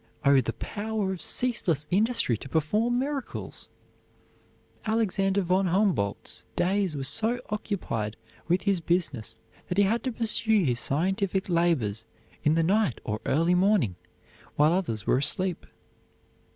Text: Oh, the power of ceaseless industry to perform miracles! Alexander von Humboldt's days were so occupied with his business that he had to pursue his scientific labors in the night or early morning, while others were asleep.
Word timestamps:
Oh, 0.25 0.41
the 0.41 0.53
power 0.53 1.11
of 1.13 1.21
ceaseless 1.21 1.85
industry 1.91 2.35
to 2.37 2.49
perform 2.49 2.97
miracles! 2.97 3.69
Alexander 4.83 5.41
von 5.43 5.67
Humboldt's 5.67 6.43
days 6.55 6.97
were 6.97 7.03
so 7.03 7.39
occupied 7.51 8.15
with 8.47 8.63
his 8.63 8.81
business 8.81 9.37
that 9.67 9.77
he 9.77 9.83
had 9.83 10.03
to 10.05 10.11
pursue 10.11 10.63
his 10.65 10.79
scientific 10.79 11.49
labors 11.49 12.07
in 12.43 12.55
the 12.55 12.63
night 12.63 12.99
or 13.03 13.21
early 13.27 13.53
morning, 13.53 13.95
while 14.55 14.73
others 14.73 15.05
were 15.05 15.19
asleep. 15.19 15.67